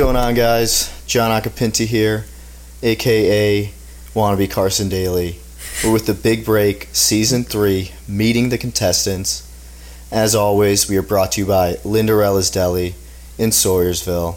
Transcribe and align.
going 0.00 0.16
on, 0.16 0.32
guys? 0.32 0.90
John 1.06 1.30
Acapinti 1.30 1.84
here, 1.84 2.24
aka 2.82 3.70
Wannabe 4.14 4.50
Carson 4.50 4.88
Daly. 4.88 5.36
We're 5.84 5.92
with 5.92 6.06
the 6.06 6.14
Big 6.14 6.42
Break 6.42 6.88
Season 6.92 7.44
3, 7.44 7.92
meeting 8.08 8.48
the 8.48 8.56
contestants. 8.56 9.46
As 10.10 10.34
always, 10.34 10.88
we 10.88 10.96
are 10.96 11.02
brought 11.02 11.32
to 11.32 11.42
you 11.42 11.46
by 11.46 11.76
Lynderella's 11.84 12.50
Deli 12.50 12.94
in 13.36 13.50
Swoyersville. 13.50 14.36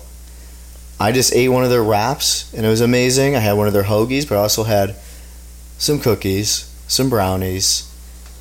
I 0.99 1.13
just 1.13 1.33
ate 1.33 1.47
one 1.47 1.63
of 1.63 1.69
their 1.69 1.81
wraps, 1.81 2.53
and 2.53 2.65
it 2.65 2.69
was 2.69 2.81
amazing. 2.81 3.33
I 3.33 3.39
had 3.39 3.53
one 3.53 3.67
of 3.67 3.73
their 3.73 3.83
hoagies, 3.83 4.27
but 4.27 4.37
I 4.37 4.41
also 4.41 4.63
had 4.63 4.97
some 5.77 5.97
cookies, 5.97 6.75
some 6.89 7.09
brownies, 7.09 7.89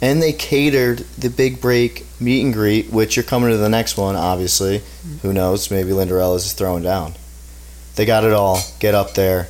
and 0.03 0.21
they 0.21 0.33
catered 0.33 0.99
the 1.17 1.31
Big 1.31 1.61
Break 1.61 2.05
meet 2.21 2.45
and 2.45 2.53
greet, 2.53 2.93
which 2.93 3.17
you're 3.17 3.23
coming 3.23 3.51
to 3.51 3.57
the 3.57 3.69
next 3.69 3.97
one, 3.97 4.17
obviously. 4.17 4.83
Who 5.23 5.33
knows? 5.33 5.71
Maybe 5.71 5.93
Lynderella's 5.93 6.45
is 6.45 6.53
throwing 6.53 6.83
down. 6.83 7.15
They 7.95 8.05
got 8.05 8.25
it 8.25 8.33
all. 8.33 8.61
Get 8.81 8.97
up 8.97 9.15
there. 9.15 9.47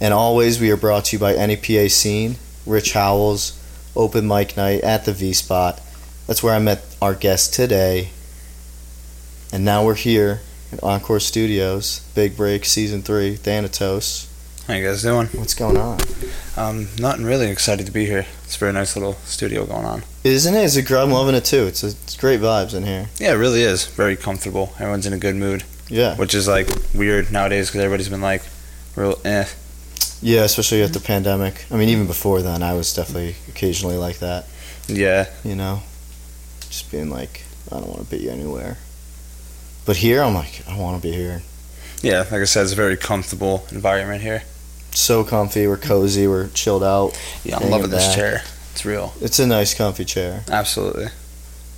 And 0.00 0.12
always, 0.12 0.60
we 0.60 0.72
are 0.72 0.76
brought 0.76 1.06
to 1.06 1.16
you 1.16 1.20
by 1.20 1.34
NEPA 1.34 1.88
Scene, 1.90 2.36
Rich 2.66 2.92
Howells, 2.92 3.56
open 3.94 4.26
mic 4.26 4.56
night 4.56 4.82
at 4.82 5.04
the 5.04 5.12
V 5.12 5.32
Spot. 5.32 5.80
That's 6.26 6.42
where 6.42 6.54
I 6.54 6.58
met 6.58 6.84
our 7.00 7.14
guest 7.14 7.54
today. 7.54 8.10
And 9.52 9.64
now 9.64 9.84
we're 9.84 9.94
here 9.94 10.40
at 10.72 10.82
Encore 10.82 11.20
Studios, 11.20 12.00
Big 12.16 12.36
Break 12.36 12.64
Season 12.64 13.00
3, 13.00 13.36
Thanatos. 13.36 14.28
How 14.66 14.74
you 14.74 14.84
guys 14.84 15.02
doing? 15.02 15.28
What's 15.28 15.54
going 15.54 15.76
on? 15.76 15.98
Um, 16.56 16.88
nothing 16.98 17.24
really 17.24 17.48
excited 17.50 17.86
to 17.86 17.92
be 17.92 18.04
here. 18.06 18.26
It's 18.44 18.56
a 18.56 18.58
very 18.58 18.72
nice 18.72 18.94
little 18.94 19.14
studio 19.24 19.64
going 19.64 19.86
on. 19.86 20.02
Isn't 20.22 20.54
it? 20.54 20.64
It's 20.64 20.76
a, 20.76 20.82
gr- 20.82 20.98
I'm 20.98 21.10
loving 21.10 21.34
it 21.34 21.44
too. 21.46 21.64
It's, 21.66 21.82
a, 21.82 21.88
it's 21.88 22.16
great 22.16 22.40
vibes 22.40 22.74
in 22.74 22.82
here. 22.84 23.08
Yeah, 23.18 23.32
it 23.32 23.36
really 23.36 23.62
is. 23.62 23.86
Very 23.86 24.16
comfortable. 24.16 24.72
Everyone's 24.74 25.06
in 25.06 25.14
a 25.14 25.18
good 25.18 25.34
mood, 25.36 25.64
Yeah. 25.88 26.14
which 26.16 26.34
is 26.34 26.46
like 26.46 26.68
weird 26.94 27.32
nowadays 27.32 27.68
because 27.68 27.80
everybody's 27.80 28.10
been 28.10 28.20
like, 28.20 28.42
real 28.96 29.18
eh. 29.24 29.46
Yeah, 30.20 30.42
especially 30.44 30.82
at 30.82 30.92
the 30.92 31.00
pandemic. 31.00 31.64
I 31.70 31.76
mean, 31.76 31.88
even 31.88 32.06
before 32.06 32.42
then, 32.42 32.62
I 32.62 32.74
was 32.74 32.92
definitely 32.94 33.36
occasionally 33.48 33.96
like 33.96 34.18
that. 34.18 34.46
Yeah, 34.88 35.28
You 35.44 35.56
know, 35.56 35.82
just 36.68 36.90
being 36.90 37.08
like, 37.08 37.44
I 37.70 37.76
don't 37.80 37.88
want 37.88 38.08
to 38.10 38.16
be 38.16 38.28
anywhere. 38.28 38.76
But 39.86 39.96
here, 39.96 40.22
I'm 40.22 40.34
like, 40.34 40.62
I 40.68 40.76
want 40.78 41.00
to 41.02 41.08
be 41.08 41.14
here. 41.14 41.42
yeah. 42.02 42.18
Like 42.30 42.42
I 42.42 42.44
said, 42.44 42.64
it's 42.64 42.72
a 42.72 42.76
very 42.76 42.96
comfortable 42.96 43.64
environment 43.72 44.22
here. 44.22 44.42
So 44.94 45.24
comfy. 45.24 45.66
We're 45.66 45.76
cozy. 45.78 46.26
We're 46.26 46.48
chilled 46.48 46.84
out. 46.84 47.18
Yeah, 47.44 47.58
I'm 47.58 47.70
loving 47.70 47.90
this 47.90 48.06
back. 48.08 48.16
chair. 48.16 48.42
It's 48.72 48.84
real. 48.84 49.12
It's 49.20 49.38
a 49.38 49.46
nice, 49.46 49.74
comfy 49.74 50.04
chair. 50.04 50.44
Absolutely. 50.50 51.06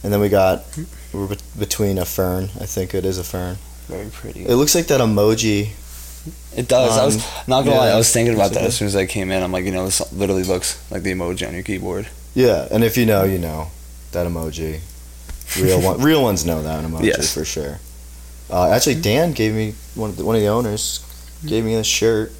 And 0.03 0.13
then 0.13 0.21
we 0.21 0.29
got 0.29 0.65
we're 1.13 1.29
bet- 1.29 1.43
between 1.59 1.99
a 1.99 2.05
fern. 2.05 2.45
I 2.61 2.67
think 2.67 2.95
it 2.95 3.05
is 3.05 3.19
a 3.19 3.25
fern. 3.25 3.57
Very 3.87 4.09
pretty. 4.11 4.45
It 4.47 4.57
looks 4.57 4.75
like 4.75 4.87
that 4.89 5.01
emoji. 5.01 5.71
It 6.57 6.69
does. 6.69 6.97
I 6.99 7.05
was 7.05 7.17
Um, 7.17 7.23
not 7.47 7.65
gonna 7.65 7.77
lie. 7.77 7.89
I 7.91 7.97
was 7.97 8.11
thinking 8.13 8.35
about 8.35 8.53
that 8.53 8.65
as 8.65 8.77
soon 8.77 8.89
as 8.89 8.97
I 8.97 9.07
came 9.07 9.31
in. 9.31 9.43
I'm 9.43 9.53
like, 9.53 9.65
you 9.65 9.73
know, 9.73 9.85
this 9.85 10.01
literally 10.13 10.45
looks 10.45 10.79
like 10.91 11.03
the 11.03 11.13
emoji 11.13 11.47
on 11.47 11.55
your 11.55 11.63
keyboard. 11.63 12.09
Yeah, 12.35 12.67
and 12.71 12.83
if 12.83 12.97
you 12.97 13.07
know, 13.07 13.25
you 13.25 13.39
know 13.39 13.69
that 14.13 14.27
emoji. 14.27 14.81
Real 15.61 15.81
one, 15.81 16.01
real 16.01 16.23
ones 16.23 16.45
know 16.45 16.63
that 16.63 16.85
emoji 16.85 17.05
Yes. 17.17 17.33
for 17.35 17.45
sure. 17.45 17.79
Uh, 18.51 18.71
actually, 18.71 18.97
Dan 18.97 19.33
gave 19.33 19.55
me 19.55 19.75
one 19.95 20.11
of 20.11 20.17
the, 20.17 20.25
one 20.25 20.35
of 20.35 20.41
the 20.43 20.49
owners 20.49 21.01
gave 21.47 21.65
me 21.65 21.75
this 21.75 21.87
shirt. 21.87 22.33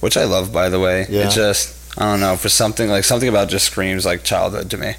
Which 0.00 0.16
I 0.16 0.24
love, 0.24 0.52
by 0.52 0.68
the 0.68 0.80
way. 0.80 1.06
Yeah. 1.08 1.28
It 1.28 1.30
just, 1.30 1.98
I 1.98 2.10
don't 2.10 2.20
know, 2.20 2.36
for 2.36 2.48
something 2.48 2.88
like 2.88 3.04
something 3.04 3.28
about 3.28 3.48
just 3.48 3.66
screams 3.66 4.04
like 4.04 4.24
childhood 4.24 4.70
to 4.70 4.76
me. 4.76 4.94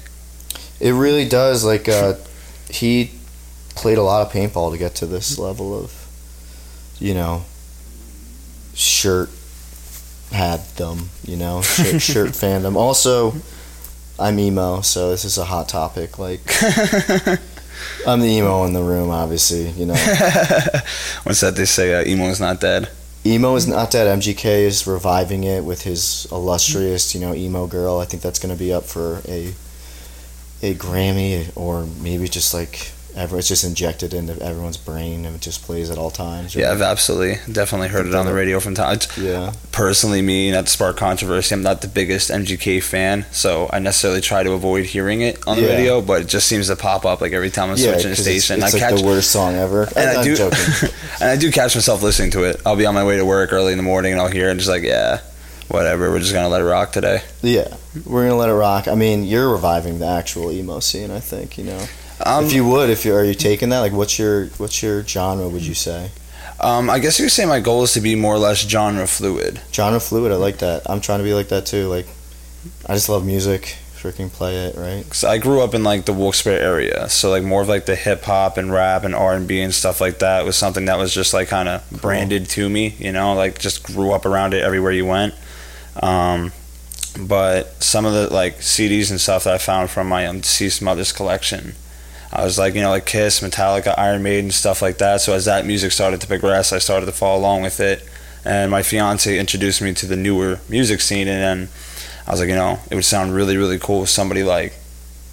It 0.80 0.92
really 0.92 1.28
does. 1.28 1.64
Like 1.64 1.88
uh, 1.88 2.14
he 2.70 3.12
played 3.76 3.98
a 3.98 4.02
lot 4.02 4.26
of 4.26 4.32
paintball 4.32 4.72
to 4.72 4.78
get 4.78 4.94
to 4.96 5.06
this 5.06 5.38
level 5.38 5.78
of, 5.78 5.94
you 6.98 7.14
know, 7.14 7.44
shirt 8.74 9.30
had 10.32 10.60
them. 10.76 11.10
You 11.24 11.36
know, 11.36 11.62
shirt, 11.62 12.02
shirt 12.02 12.30
fandom. 12.30 12.76
Also, 12.76 13.34
I'm 14.18 14.38
emo, 14.38 14.80
so 14.82 15.10
this 15.10 15.24
is 15.24 15.38
a 15.38 15.44
hot 15.44 15.68
topic. 15.68 16.18
Like 16.18 16.40
I'm 18.06 18.20
the 18.20 18.28
emo 18.28 18.64
in 18.64 18.72
the 18.72 18.82
room, 18.82 19.10
obviously. 19.10 19.70
You 19.70 19.86
know, 19.86 19.94
What's 21.22 21.40
that 21.40 21.54
they 21.56 21.64
say? 21.64 21.94
Uh, 21.94 22.04
emo 22.06 22.24
is 22.24 22.40
not 22.40 22.60
dead. 22.60 22.90
Emo 23.24 23.54
is 23.56 23.66
not 23.66 23.90
dead. 23.90 24.06
MGK 24.18 24.44
is 24.44 24.86
reviving 24.86 25.44
it 25.44 25.64
with 25.64 25.82
his 25.82 26.26
illustrious, 26.32 27.14
you 27.14 27.20
know, 27.20 27.34
emo 27.34 27.66
girl. 27.66 27.98
I 27.98 28.04
think 28.04 28.22
that's 28.22 28.38
going 28.38 28.54
to 28.54 28.58
be 28.58 28.72
up 28.72 28.84
for 28.84 29.22
a 29.28 29.54
a 30.62 30.74
Grammy 30.74 31.50
or 31.56 31.86
maybe 32.02 32.28
just 32.28 32.52
like 32.52 32.92
ever. 33.16 33.38
It's 33.38 33.48
just 33.48 33.64
injected 33.64 34.14
into 34.14 34.40
everyone's 34.42 34.76
brain 34.76 35.24
and 35.26 35.34
it 35.36 35.40
just 35.42 35.62
plays 35.62 35.90
at 35.90 35.98
all 35.98 36.10
times. 36.10 36.54
Yeah, 36.54 36.70
I've 36.72 36.82
absolutely 36.82 37.38
definitely 37.52 37.88
heard 37.88 38.06
it 38.06 38.14
on 38.14 38.26
the 38.26 38.32
radio 38.32 38.60
from 38.60 38.74
time. 38.74 38.98
Yeah. 39.16 39.52
Personally, 39.72 40.20
me, 40.22 40.50
not 40.50 40.66
to 40.66 40.70
spark 40.72 40.96
controversy, 40.96 41.54
I'm 41.54 41.62
not 41.62 41.80
the 41.82 41.88
biggest 41.88 42.30
MGK 42.30 42.82
fan, 42.82 43.24
so 43.30 43.68
I 43.72 43.78
necessarily 43.78 44.20
try 44.20 44.42
to 44.42 44.52
avoid 44.52 44.86
hearing 44.86 45.20
it 45.20 45.38
on 45.46 45.56
the 45.56 45.62
Yeah. 45.62 45.76
radio. 45.76 46.00
But 46.00 46.22
it 46.22 46.26
just 46.28 46.46
seems 46.46 46.66
to 46.68 46.76
pop 46.76 47.04
up 47.06 47.20
like 47.20 47.32
every 47.32 47.50
time 47.50 47.70
I'm 47.70 47.76
Yeah, 47.76 47.92
switching 47.92 48.12
a 48.12 48.14
'cause 48.16 48.26
it's, 48.26 48.44
station. 48.44 48.62
it's 48.62 48.74
I 48.74 48.78
like 48.78 48.90
catch 48.90 49.00
the 49.00 49.06
worst 49.06 49.30
song 49.30 49.54
ever. 49.56 49.88
and 49.96 50.10
I'm 50.10 50.18
I 50.18 50.22
do, 50.24 50.36
and 51.20 51.30
I 51.30 51.36
do 51.36 51.50
catch 51.52 51.74
myself 51.74 52.02
listening 52.02 52.30
to 52.32 52.44
it. 52.44 52.60
I'll 52.66 52.76
be 52.76 52.86
on 52.86 52.94
my 52.94 53.04
way 53.04 53.16
to 53.16 53.24
work 53.24 53.52
early 53.52 53.72
in 53.72 53.78
the 53.78 53.84
morning, 53.84 54.12
and 54.12 54.20
I'll 54.20 54.28
hear 54.28 54.48
it, 54.48 54.52
and 54.52 54.60
just 54.60 54.70
like, 54.70 54.82
yeah, 54.82 55.20
whatever. 55.68 56.10
We're 56.10 56.18
just 56.20 56.32
gonna 56.32 56.48
let 56.48 56.60
it 56.60 56.64
rock 56.64 56.92
today. 56.92 57.22
yeah, 57.42 57.68
we're 58.04 58.24
gonna 58.24 58.36
let 58.38 58.48
it 58.48 58.54
rock. 58.54 58.88
I 58.88 58.94
mean, 58.94 59.24
you're 59.24 59.48
reviving 59.50 59.98
the 60.00 60.06
actual 60.06 60.50
emo 60.50 60.80
scene. 60.80 61.10
I 61.10 61.20
think 61.20 61.56
you 61.58 61.64
know. 61.64 61.80
Um, 62.24 62.44
if 62.44 62.52
you 62.52 62.66
would, 62.68 62.90
if 62.90 63.04
you 63.04 63.14
are 63.14 63.24
you 63.24 63.34
taking 63.34 63.70
that? 63.70 63.80
Like, 63.80 63.92
what's 63.92 64.18
your 64.18 64.46
what's 64.58 64.82
your 64.82 65.02
genre? 65.04 65.48
Would 65.48 65.62
you 65.62 65.74
say 65.74 66.10
um, 66.60 66.90
I 66.90 66.98
guess 66.98 67.18
you 67.18 67.24
could 67.24 67.32
say 67.32 67.46
my 67.46 67.60
goal 67.60 67.84
is 67.84 67.94
to 67.94 68.00
be 68.00 68.14
more 68.14 68.34
or 68.34 68.38
less 68.38 68.68
genre 68.68 69.06
fluid. 69.06 69.60
genre 69.72 69.98
fluid? 69.98 70.30
I 70.30 70.36
like 70.36 70.58
that. 70.58 70.82
I'm 70.88 71.00
trying 71.00 71.20
to 71.20 71.24
be 71.24 71.32
like 71.32 71.48
that 71.48 71.64
too. 71.64 71.88
Like, 71.88 72.06
I 72.86 72.94
just 72.94 73.08
love 73.08 73.24
music. 73.24 73.76
Freaking 73.94 74.32
play 74.32 74.56
it, 74.56 74.76
right? 74.76 75.04
Cause 75.06 75.24
I 75.24 75.36
grew 75.36 75.60
up 75.60 75.74
in 75.74 75.84
like 75.84 76.06
the 76.06 76.14
Wilkes-Barre 76.14 76.58
area, 76.58 77.06
so 77.10 77.28
like 77.28 77.42
more 77.42 77.60
of 77.60 77.68
like 77.68 77.84
the 77.84 77.94
hip 77.94 78.24
hop 78.24 78.56
and 78.56 78.72
rap 78.72 79.04
and 79.04 79.14
R 79.14 79.34
and 79.34 79.46
B 79.46 79.60
and 79.60 79.74
stuff 79.74 80.00
like 80.00 80.20
that 80.20 80.46
was 80.46 80.56
something 80.56 80.86
that 80.86 80.96
was 80.96 81.12
just 81.12 81.34
like 81.34 81.48
kind 81.48 81.68
of 81.68 81.84
branded 81.90 82.48
to 82.50 82.70
me. 82.70 82.94
You 82.98 83.12
know, 83.12 83.34
like 83.34 83.58
just 83.58 83.82
grew 83.82 84.12
up 84.12 84.24
around 84.24 84.54
it 84.54 84.62
everywhere 84.62 84.92
you 84.92 85.04
went. 85.04 85.34
Um, 86.02 86.52
but 87.18 87.82
some 87.82 88.06
of 88.06 88.14
the 88.14 88.32
like 88.32 88.60
CDs 88.60 89.10
and 89.10 89.20
stuff 89.20 89.44
that 89.44 89.52
I 89.52 89.58
found 89.58 89.90
from 89.90 90.08
my 90.08 90.24
deceased 90.32 90.80
mother's 90.80 91.12
collection, 91.12 91.74
I 92.32 92.44
was 92.44 92.58
like, 92.58 92.74
you 92.74 92.80
know, 92.80 92.90
like 92.90 93.06
Kiss, 93.06 93.40
Metallica, 93.40 93.94
Iron 93.98 94.22
Maiden, 94.22 94.50
stuff 94.50 94.82
like 94.82 94.98
that. 94.98 95.20
So 95.20 95.32
as 95.32 95.46
that 95.46 95.66
music 95.66 95.92
started 95.92 96.20
to 96.20 96.26
progress, 96.26 96.72
I 96.72 96.78
started 96.78 97.06
to 97.06 97.12
follow 97.12 97.38
along 97.38 97.62
with 97.62 97.80
it. 97.80 98.08
And 98.44 98.70
my 98.70 98.82
fiance 98.82 99.38
introduced 99.38 99.82
me 99.82 99.92
to 99.94 100.06
the 100.06 100.16
newer 100.16 100.60
music 100.68 101.00
scene, 101.00 101.28
and 101.28 101.42
then 101.42 101.68
I 102.26 102.30
was 102.30 102.40
like, 102.40 102.48
you 102.48 102.54
know, 102.54 102.78
it 102.90 102.94
would 102.94 103.04
sound 103.04 103.34
really, 103.34 103.56
really 103.56 103.78
cool 103.78 104.04
if 104.04 104.08
somebody 104.08 104.42
like, 104.42 104.74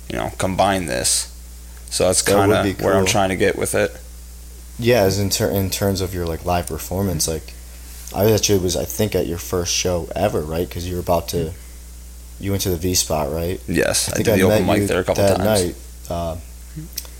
you 0.09 0.18
know, 0.18 0.31
combine 0.38 0.88
this. 0.88 1.34
So 1.90 2.06
that's 2.06 2.22
kind 2.22 2.50
would 2.50 2.58
of 2.58 2.78
be 2.78 2.84
where 2.84 2.97
I'm 2.97 3.06
trying 3.06 3.29
to 3.29 3.38
get 3.38 3.58
with 3.58 3.75
it. 3.75 3.97
Yeah, 4.79 5.03
as 5.03 5.19
in 5.19 5.29
ter- 5.29 5.50
in 5.50 5.69
terms 5.69 6.02
of 6.02 6.14
your 6.14 6.25
like 6.25 6.46
live 6.46 6.68
performance, 6.68 7.28
like 7.28 7.53
I 8.14 8.31
actually 8.31 8.59
was 8.59 8.75
I 8.75 8.85
think 8.85 9.16
at 9.16 9.25
your 9.25 9.38
first 9.38 9.74
show 9.74 10.09
ever, 10.16 10.41
right? 10.41 10.68
Because 10.68 10.88
you 10.88 10.96
were 10.96 11.02
about 11.02 11.29
to, 11.29 11.53
you 12.40 12.52
went 12.52 12.64
to 12.64 12.69
the 12.69 12.78
V 12.78 12.94
spot, 12.94 13.31
right? 13.31 13.62
Yes, 13.68 14.09
I, 14.09 14.16
think 14.16 14.25
did 14.25 14.40
the 14.40 14.44
open 14.44 14.66
mic 14.66 14.88
there 14.88 15.00
a 15.00 15.03
couple 15.03 15.24
that 15.24 15.38
times. 15.38 15.64
night, 15.64 15.75
uh, 16.09 16.38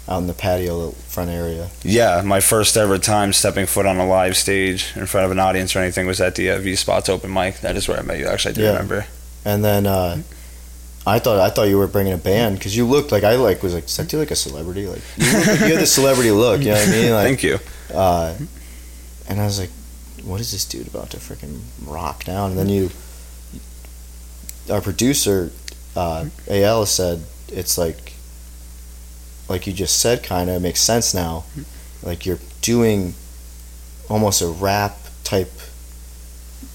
out 0.10 0.20
in 0.20 0.28
the 0.28 0.34
patio 0.34 0.92
front 0.92 1.30
area. 1.30 1.70
Yeah, 1.84 2.22
my 2.26 2.40
first 2.40 2.78
ever 2.78 2.98
time 2.98 3.34
stepping 3.34 3.66
foot 3.66 3.86
on 3.86 3.98
a 3.98 4.08
live 4.08 4.38
stage 4.38 4.94
in 4.96 5.06
front 5.06 5.26
of 5.26 5.32
an 5.32 5.40
audience 5.40 5.76
or 5.76 5.80
anything 5.80 6.08
was 6.08 6.22
at 6.22 6.36
the 6.36 6.50
uh, 6.52 6.60
V 6.60 6.76
Spots 6.76 7.10
open 7.10 7.32
mic. 7.34 7.60
That 7.62 7.76
is 7.76 7.88
where 7.88 8.00
I 8.00 8.02
met 8.04 8.20
you. 8.20 8.28
Actually, 8.28 8.52
I 8.52 8.56
do 8.56 8.62
Yeah. 8.62 8.70
remember. 8.70 9.06
And 9.46 9.64
then 9.66 9.86
uh, 9.86 10.22
I 11.06 11.20
thought 11.20 11.40
I 11.40 11.50
thought 11.50 11.64
you 11.70 11.78
were 11.78 11.88
bringing 11.88 12.14
a 12.14 12.18
band 12.18 12.58
because 12.58 12.76
you 12.76 12.86
looked 12.86 13.12
like 13.12 13.24
I 13.24 13.36
like 13.36 13.64
was 13.64 13.74
like 13.74 13.86
that 13.88 14.08
dude 14.08 14.20
like 14.20 14.32
a 14.32 14.36
celebrity? 14.36 14.88
Like 14.88 15.02
you, 15.18 15.26
look 15.32 15.46
you 15.46 15.54
had 15.74 15.80
the 15.80 15.86
celebrity 16.00 16.32
look. 16.32 16.62
You 16.62 16.68
know 16.68 16.74
what 16.76 16.88
I 16.88 16.92
mean? 16.92 17.12
Like, 17.18 17.24
Thank 17.28 17.44
you. 17.44 17.60
uh, 17.94 18.36
and 19.30 19.42
I 19.42 19.46
was 19.46 19.60
like, 19.60 19.70
what 20.24 20.40
is 20.42 20.52
this 20.52 20.64
dude 20.66 20.88
about 20.88 21.10
to 21.12 21.18
freaking 21.18 21.60
rock 21.86 22.24
down? 22.24 22.52
And 22.52 22.60
then 22.60 22.70
you, 22.70 22.90
our 24.70 24.82
producer, 24.82 25.52
uh, 25.96 26.26
AL 26.50 26.86
said 26.86 27.24
it's 27.50 27.78
like, 27.78 28.14
like 29.50 29.68
you 29.68 29.74
just 29.74 30.00
said, 30.00 30.24
kind 30.24 30.50
of 30.50 30.62
makes 30.62 30.80
sense 30.82 31.14
now. 31.14 31.46
Like 32.04 32.26
you're 32.26 32.40
doing 32.62 33.14
almost 34.10 34.42
a 34.42 34.48
rap 34.48 34.98
type 35.24 35.52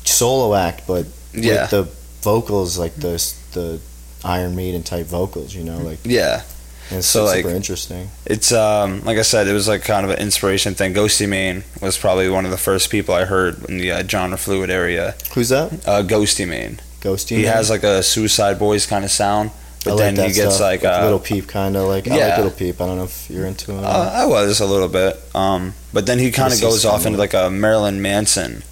solo 0.05 0.55
act, 0.55 0.87
but 0.87 1.07
Yeah, 1.33 1.63
with 1.63 1.71
the 1.71 1.83
vocals 2.23 2.79
like 2.79 2.95
the 2.97 3.23
the 3.53 3.81
Iron 4.25 4.55
Maiden 4.57 4.83
type 4.83 5.07
vocals. 5.07 5.55
You 5.55 5.65
know, 5.65 5.79
like 5.79 5.99
yeah. 6.05 6.43
and 6.91 6.99
it's 6.99 7.07
So, 7.07 7.27
super 7.27 7.49
like- 7.49 7.57
interesting. 7.57 8.11
It's 8.27 8.53
um 8.53 9.03
like 9.05 9.19
I 9.19 9.23
said, 9.23 9.47
it 9.49 9.53
was 9.53 9.69
like 9.69 9.83
kind 9.83 10.05
of 10.05 10.11
an 10.11 10.19
inspiration 10.19 10.75
thing. 10.75 10.95
Ghostemane 10.95 11.63
was 11.81 11.99
probably 11.99 12.29
one 12.29 12.45
of 12.45 12.51
the 12.51 12.57
first 12.59 12.91
people 12.91 13.15
I 13.15 13.25
heard 13.25 13.65
in 13.69 13.79
the 13.79 13.93
uh, 13.93 14.07
genre 14.07 14.37
fluid 14.39 14.71
area. 14.71 15.15
Who's 15.35 15.49
that? 15.51 15.73
Uh, 15.87 16.03
Ghostemane. 16.03 16.79
Ghosty. 17.01 17.37
He 17.37 17.43
Man? 17.43 17.53
has 17.55 17.69
like 17.71 17.83
a 17.83 18.03
Suicide 18.03 18.59
Boys 18.59 18.87
kind 18.87 19.05
of 19.05 19.11
sound, 19.11 19.51
But 19.85 19.95
I 19.95 19.97
then 19.97 20.17
like 20.17 20.29
he 20.29 20.35
gets 20.35 20.57
stuff. 20.57 20.61
like, 20.69 20.85
uh, 20.85 21.07
Lil 21.09 21.19
Peep, 21.19 21.49
kind 21.49 21.77
of 21.77 21.89
like 21.89 22.07
I 22.07 22.11
like 22.11 22.19
Yeah. 22.21 22.41
Lil 22.41 22.51
Peep. 22.53 22.81
I 22.81 22.87
don't 22.87 22.99
know 22.99 23.05
if 23.05 23.29
you're 23.29 23.47
into 23.47 23.77
it. 23.77 23.85
Uh, 23.85 24.11
I 24.15 24.27
was 24.27 24.61
a 24.61 24.67
little 24.67 24.89
bit, 24.89 25.19
um, 25.35 25.75
but 25.93 26.07
then 26.07 26.19
he 26.21 26.31
kind 26.31 26.53
of 26.53 26.61
goes 26.61 26.85
off 26.85 27.05
into 27.05 27.19
like 27.19 27.35
a 27.35 27.51
Marilyn 27.51 28.01
Manson 28.01 28.63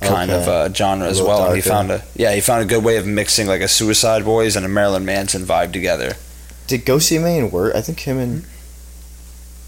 kind 0.00 0.30
of 0.30 0.46
uh, 0.48 0.72
genre 0.72 1.06
as 1.08 1.18
A 1.20 1.24
well. 1.24 1.46
And 1.46 1.56
he 1.56 1.60
found 1.62 1.90
a 1.90 2.02
yeah, 2.14 2.34
he 2.34 2.40
found 2.40 2.62
a 2.62 2.66
good 2.66 2.84
way 2.84 2.96
of 2.98 3.06
mixing 3.06 3.46
like 3.48 3.60
a 3.62 3.68
Suicide 3.68 4.24
Boys 4.24 4.54
and 4.56 4.64
a 4.64 4.68
Marilyn 4.68 5.04
Manson 5.04 5.42
vibe 5.44 5.72
together. 5.72 6.12
Did 6.68 6.86
Ghostemane 6.86 7.50
work? 7.50 7.74
I 7.74 7.80
think 7.80 8.00
him 8.00 8.18
and 8.18 8.44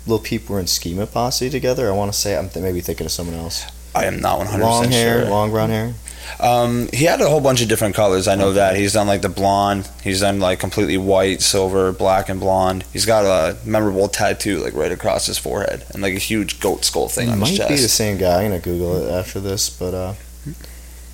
Lil 0.06 0.20
Peep 0.20 0.48
were 0.48 0.60
in 0.60 0.66
Schemaposse 0.66 1.50
together. 1.50 1.88
I 1.88 1.92
want 1.92 2.12
to 2.12 2.18
say 2.18 2.36
I'm 2.36 2.48
th- 2.48 2.62
maybe 2.62 2.80
thinking 2.80 3.06
of 3.06 3.12
someone 3.12 3.36
else. 3.36 3.64
I 3.94 4.04
am 4.06 4.20
not 4.20 4.38
one 4.38 4.46
hundred 4.46 4.64
Long 4.64 4.84
hair, 4.88 5.22
sure. 5.22 5.30
long 5.30 5.50
brown 5.50 5.70
hair. 5.70 5.94
Um, 6.40 6.88
he 6.92 7.04
had 7.04 7.20
a 7.20 7.28
whole 7.28 7.40
bunch 7.40 7.60
of 7.62 7.68
different 7.68 7.94
colors. 7.94 8.26
I 8.28 8.34
know 8.34 8.52
that 8.54 8.76
he's 8.76 8.92
done 8.94 9.06
like 9.06 9.22
the 9.22 9.28
blonde. 9.28 9.88
He's 10.02 10.20
done 10.20 10.40
like 10.40 10.58
completely 10.60 10.96
white, 10.98 11.42
silver, 11.42 11.92
black, 11.92 12.28
and 12.28 12.40
blonde. 12.40 12.84
He's 12.92 13.06
got 13.06 13.24
a 13.24 13.56
memorable 13.66 14.08
tattoo 14.08 14.58
like 14.58 14.74
right 14.74 14.92
across 14.92 15.26
his 15.26 15.38
forehead 15.38 15.84
and 15.90 16.02
like 16.02 16.14
a 16.14 16.18
huge 16.18 16.60
goat 16.60 16.84
skull 16.84 17.08
thing 17.08 17.28
It 17.28 17.32
on 17.32 17.40
his 17.40 17.50
might 17.50 17.56
chest. 17.56 17.68
be 17.70 17.76
the 17.76 17.88
same 17.88 18.18
guy. 18.18 18.42
I'm 18.42 18.50
gonna 18.50 18.60
Google 18.60 18.96
it 19.04 19.10
after 19.10 19.40
this, 19.40 19.70
but 19.70 19.94
uh, 19.94 20.14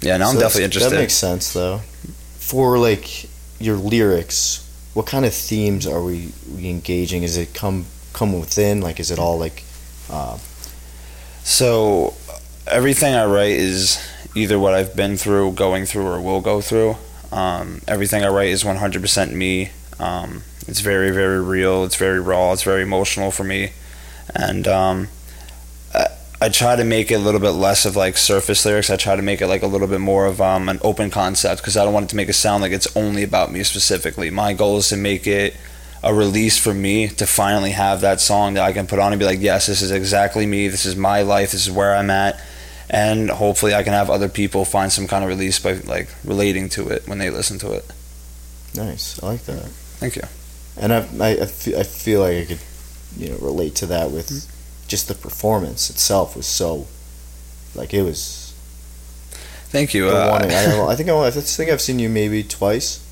yeah, 0.00 0.16
now 0.16 0.28
I'm 0.31 0.38
definitely 0.38 0.64
interested. 0.64 0.90
That 0.93 0.96
makes 1.00 1.14
sense 1.14 1.52
though. 1.52 1.78
For 2.38 2.78
like 2.78 3.28
your 3.60 3.76
lyrics, 3.76 4.64
what 4.94 5.06
kind 5.06 5.25
of 5.25 5.34
themes 5.34 5.87
are 5.87 6.02
we, 6.02 6.32
we 6.55 6.70
engaging? 6.70 7.22
Is 7.22 7.37
it 7.37 7.52
come 7.55 7.87
come 8.12 8.38
within? 8.38 8.81
Like, 8.81 9.00
is 9.00 9.10
it 9.10 9.19
all 9.19 9.38
like? 9.38 9.64
Uh, 10.10 10.38
So 11.44 12.14
everything 12.70 13.15
I 13.15 13.25
write 13.26 13.53
is 13.53 13.99
either 14.35 14.59
what 14.59 14.75
I've 14.75 14.94
been 14.94 15.17
through, 15.17 15.53
going 15.53 15.85
through, 15.85 16.06
or 16.06 16.20
will 16.20 16.41
go 16.41 16.61
through. 16.61 16.97
Um, 17.32 17.82
everything 17.87 18.25
I 18.25 18.29
write 18.29 18.49
is 18.49 18.65
100% 18.65 19.32
me. 19.32 19.70
Um, 19.99 20.43
it's 20.67 20.81
very, 20.81 21.11
very 21.11 21.43
real. 21.43 21.85
It's 21.85 21.97
very 21.97 22.20
raw. 22.20 22.53
It's 22.53 22.62
very 22.62 22.82
emotional 22.82 23.31
for 23.31 23.44
me, 23.44 23.73
and 24.35 24.69
um, 24.69 25.09
I, 25.94 26.06
I 26.41 26.49
try 26.50 26.76
to 26.76 26.85
make 26.85 27.11
it 27.11 27.15
a 27.15 27.19
little 27.19 27.41
bit 27.41 27.50
less 27.50 27.85
of 27.85 27.97
like 27.97 28.17
surface 28.17 28.65
lyrics. 28.65 28.91
I 28.91 28.97
try 28.97 29.17
to 29.17 29.23
make 29.23 29.41
it 29.41 29.49
like 29.49 29.62
a 29.62 29.67
little 29.67 29.88
bit 29.88 30.00
more 30.00 30.26
of 30.26 30.41
um, 30.41 30.69
an 30.69 30.79
open 30.82 31.11
concept 31.11 31.62
because 31.62 31.76
I 31.76 31.85
don't 31.85 31.94
want 31.94 32.05
it 32.05 32.09
to 32.11 32.17
make 32.17 32.29
it 32.29 32.35
sound 32.35 32.62
like 32.62 32.73
it's 32.73 32.94
only 32.97 33.23
about 33.23 33.50
me 33.50 33.62
specifically. 33.65 34.31
My 34.31 34.53
goal 34.53 34.79
is 34.79 34.88
to 34.91 34.97
make 34.97 35.26
it 35.26 35.56
a 36.03 36.15
release 36.15 36.56
for 36.56 36.73
me 36.73 37.09
to 37.09 37.26
finally 37.26 37.73
have 37.73 38.03
that 38.03 38.20
song 38.20 38.55
that 38.55 38.62
I 38.62 38.73
can 38.73 38.87
put 38.87 39.00
on 39.00 39.12
and 39.12 39.19
be 39.19 39.26
like, 39.26 39.41
yes, 39.41 39.67
this 39.67 39.82
is 39.82 39.91
exactly 39.91 40.47
me. 40.47 40.69
This 40.69 40.87
is 40.87 40.94
my 40.94 41.23
life. 41.23 41.50
This 41.50 41.67
is 41.67 41.73
where 41.73 41.94
I'm 41.94 42.11
at. 42.11 42.41
And 42.90 43.31
hopefully, 43.31 43.75
I 43.75 43.82
can 43.82 43.93
have 43.93 44.08
other 44.08 44.29
people 44.29 44.64
find 44.64 44.90
some 44.90 45.06
kind 45.06 45.23
of 45.23 45.29
release 45.29 45.58
by 45.58 45.75
like 45.75 46.08
relating 46.25 46.69
to 46.70 46.88
it 46.88 47.06
when 47.06 47.19
they 47.19 47.31
listen 47.31 47.58
to 47.58 47.73
it. 47.73 47.85
nice. 48.75 49.23
I 49.23 49.26
like 49.26 49.44
that. 49.44 49.67
Thank 50.00 50.17
you. 50.17 50.23
And 50.81 50.93
I, 50.93 50.99
I, 51.20 51.31
I, 51.43 51.46
feel, 51.46 51.79
I 51.79 51.82
feel 51.82 52.20
like 52.20 52.37
I 52.37 52.44
could, 52.44 52.61
you 53.17 53.31
know, 53.31 53.37
relate 53.38 53.75
to 53.76 53.87
that 53.87 54.11
with 54.11 54.31
just 54.87 55.08
the 55.08 55.14
performance 55.14 55.90
itself 55.90 56.37
was 56.37 56.46
so, 56.46 56.87
like 57.75 57.93
it 57.93 58.02
was. 58.02 58.55
Thank 59.70 59.93
you. 59.93 60.08
Uh, 60.08 60.41
I, 60.43 60.88
I 60.93 60.94
think 60.94 61.11
I, 61.11 61.26
I 61.26 61.31
think 61.31 61.70
I've 61.70 61.82
seen 61.82 61.99
you 61.99 62.08
maybe 62.08 62.43
twice, 62.43 63.05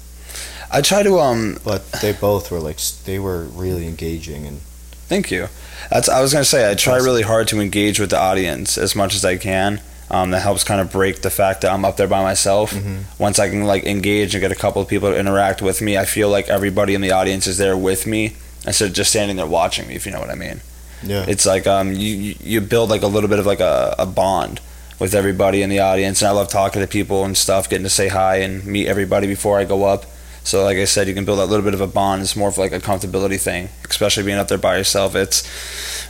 I 0.72 0.80
try 0.80 1.02
to 1.02 1.18
um. 1.18 1.58
but 1.64 1.90
they 2.00 2.12
both 2.12 2.50
were 2.50 2.60
like 2.60 2.78
they 3.04 3.18
were 3.18 3.44
really 3.44 3.86
engaging 3.86 4.46
and 4.46 4.60
Thank 5.08 5.30
you. 5.30 5.48
That's 5.90 6.08
I 6.08 6.20
was 6.20 6.32
gonna 6.32 6.44
say. 6.44 6.70
I 6.70 6.74
try 6.74 6.96
really 6.96 7.22
hard 7.22 7.48
to 7.48 7.60
engage 7.60 7.98
with 8.00 8.10
the 8.10 8.18
audience 8.18 8.76
as 8.78 8.94
much 8.96 9.14
as 9.14 9.24
I 9.24 9.36
can. 9.36 9.80
Um, 10.10 10.30
that 10.30 10.40
helps 10.40 10.62
kind 10.62 10.80
of 10.80 10.92
break 10.92 11.22
the 11.22 11.30
fact 11.30 11.62
that 11.62 11.72
I'm 11.72 11.84
up 11.84 11.96
there 11.96 12.06
by 12.06 12.22
myself. 12.22 12.72
Mhm. 12.72 13.00
Once 13.18 13.38
I 13.40 13.48
can 13.48 13.64
like 13.64 13.84
engage 13.84 14.34
and 14.34 14.40
get 14.40 14.52
a 14.52 14.56
couple 14.56 14.80
of 14.80 14.86
people 14.88 15.10
to 15.10 15.18
interact 15.18 15.60
with 15.62 15.80
me, 15.82 15.98
I 15.98 16.04
feel 16.04 16.28
like 16.28 16.48
everybody 16.48 16.94
in 16.94 17.00
the 17.00 17.10
audience 17.10 17.46
is 17.48 17.58
there 17.58 17.76
with 17.76 18.06
me 18.06 18.34
instead 18.64 18.88
of 18.90 18.94
just 18.94 19.10
standing 19.10 19.36
there 19.36 19.46
watching 19.46 19.88
me. 19.88 19.94
If 19.96 20.06
you 20.06 20.12
know 20.12 20.20
what 20.20 20.30
I 20.30 20.34
mean. 20.36 20.60
yeah. 21.02 21.24
It's 21.28 21.44
like 21.46 21.66
um, 21.66 21.92
you 21.92 22.14
you- 22.14 22.34
you 22.42 22.60
build 22.60 22.88
like 22.90 23.02
a 23.02 23.06
little 23.08 23.28
bit 23.28 23.38
of 23.38 23.46
like 23.46 23.60
a, 23.60 23.94
a 23.98 24.06
bond 24.06 24.60
with 24.98 25.12
everybody 25.14 25.60
in 25.62 25.68
the 25.70 25.80
audience, 25.80 26.22
and 26.22 26.28
I 26.28 26.32
love 26.32 26.48
talking 26.48 26.80
to 26.80 26.88
people 26.88 27.24
and 27.24 27.36
stuff, 27.36 27.68
getting 27.68 27.84
to 27.84 27.90
say 27.90 28.08
hi 28.08 28.36
and 28.36 28.64
meet 28.64 28.86
everybody 28.86 29.26
before 29.26 29.58
I 29.58 29.64
go 29.64 29.84
up. 29.84 30.06
So 30.46 30.62
like 30.62 30.76
I 30.76 30.84
said, 30.84 31.08
you 31.08 31.14
can 31.14 31.24
build 31.24 31.40
that 31.40 31.46
little 31.46 31.64
bit 31.64 31.74
of 31.74 31.80
a 31.80 31.88
bond. 31.88 32.22
It's 32.22 32.36
more 32.36 32.48
of 32.48 32.56
like 32.56 32.70
a 32.70 32.78
comfortability 32.78 33.40
thing, 33.40 33.68
especially 33.90 34.22
being 34.22 34.38
up 34.38 34.46
there 34.46 34.58
by 34.58 34.76
yourself. 34.76 35.16
It's 35.16 35.42